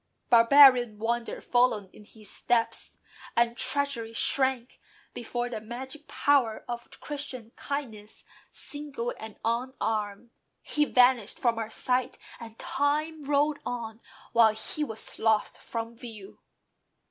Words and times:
Barbarian 0.31 0.97
wonder 0.97 1.39
followed 1.41 1.91
in 1.93 2.05
his 2.05 2.27
steps; 2.27 2.97
And 3.37 3.55
treachery 3.55 4.13
shrank 4.13 4.79
before 5.13 5.47
the 5.47 5.61
magic 5.61 6.07
power 6.07 6.65
Of 6.67 6.89
Christian 6.99 7.51
kindness, 7.55 8.25
single 8.49 9.13
and 9.19 9.35
unarmed. 9.45 10.31
He 10.63 10.85
vanished 10.85 11.37
from 11.37 11.59
our 11.59 11.69
sight, 11.69 12.17
and 12.39 12.57
time 12.57 13.21
rolled 13.21 13.59
on 13.63 13.99
While 14.33 14.55
he 14.55 14.83
was 14.83 15.19
lost 15.19 15.59
from 15.59 15.95
view. 15.95 16.39